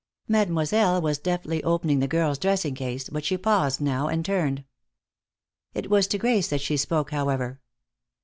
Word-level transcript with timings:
Mademoiselle 0.27 0.99
was 0.99 1.19
deftly 1.19 1.63
opening 1.63 1.99
the 1.99 2.07
girl's 2.07 2.39
dressing 2.39 2.73
case, 2.73 3.07
but 3.07 3.23
she 3.23 3.37
paused 3.37 3.79
now 3.79 4.07
and 4.07 4.25
turned. 4.25 4.63
It 5.75 5.91
was 5.91 6.07
to 6.07 6.17
Grace 6.17 6.47
that 6.49 6.59
she 6.59 6.75
spoke, 6.75 7.11
however. 7.11 7.59